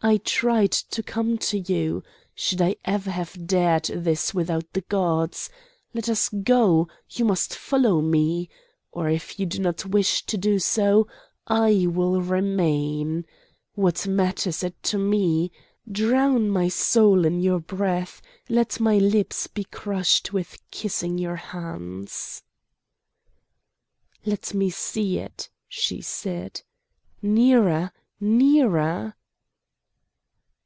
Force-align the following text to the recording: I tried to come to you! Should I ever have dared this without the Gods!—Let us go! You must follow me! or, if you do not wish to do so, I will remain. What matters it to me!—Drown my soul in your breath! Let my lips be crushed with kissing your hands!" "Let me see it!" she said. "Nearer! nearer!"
I 0.00 0.18
tried 0.18 0.70
to 0.70 1.02
come 1.02 1.38
to 1.38 1.58
you! 1.58 2.04
Should 2.32 2.62
I 2.62 2.76
ever 2.84 3.10
have 3.10 3.48
dared 3.48 3.86
this 3.86 4.32
without 4.32 4.72
the 4.72 4.82
Gods!—Let 4.82 6.08
us 6.08 6.28
go! 6.28 6.86
You 7.10 7.24
must 7.24 7.52
follow 7.52 8.00
me! 8.00 8.48
or, 8.92 9.10
if 9.10 9.40
you 9.40 9.44
do 9.46 9.58
not 9.58 9.84
wish 9.84 10.24
to 10.26 10.38
do 10.38 10.60
so, 10.60 11.08
I 11.48 11.88
will 11.90 12.22
remain. 12.22 13.26
What 13.74 14.06
matters 14.06 14.62
it 14.62 14.80
to 14.84 14.98
me!—Drown 14.98 16.48
my 16.48 16.68
soul 16.68 17.24
in 17.26 17.40
your 17.40 17.58
breath! 17.58 18.22
Let 18.48 18.78
my 18.78 18.98
lips 18.98 19.48
be 19.48 19.64
crushed 19.64 20.32
with 20.32 20.58
kissing 20.70 21.18
your 21.18 21.36
hands!" 21.36 22.44
"Let 24.24 24.54
me 24.54 24.70
see 24.70 25.18
it!" 25.18 25.50
she 25.66 26.00
said. 26.02 26.62
"Nearer! 27.20 27.90
nearer!" 28.20 29.16